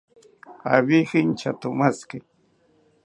[0.75, 2.17] Abije intyatomashiki